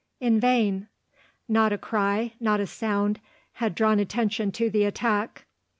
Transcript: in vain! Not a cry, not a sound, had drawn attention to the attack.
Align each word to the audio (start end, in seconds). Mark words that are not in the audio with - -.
in 0.19 0.39
vain! 0.39 0.87
Not 1.47 1.71
a 1.71 1.77
cry, 1.77 2.33
not 2.39 2.59
a 2.59 2.65
sound, 2.65 3.19
had 3.61 3.75
drawn 3.75 3.99
attention 3.99 4.51
to 4.53 4.67
the 4.67 4.83
attack. 4.83 5.45